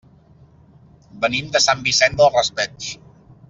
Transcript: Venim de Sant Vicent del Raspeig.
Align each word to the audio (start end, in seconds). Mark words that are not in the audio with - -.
Venim 1.25 1.53
de 1.57 1.63
Sant 1.67 1.85
Vicent 1.91 2.19
del 2.23 2.33
Raspeig. 2.41 2.89